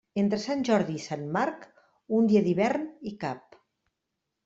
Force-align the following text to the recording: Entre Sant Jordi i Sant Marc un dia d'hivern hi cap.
Entre 0.19 0.37
Sant 0.45 0.63
Jordi 0.69 0.95
i 0.99 1.03
Sant 1.03 1.27
Marc 1.37 1.69
un 2.21 2.33
dia 2.35 2.45
d'hivern 2.51 2.91
hi 3.11 3.17
cap. 3.27 3.65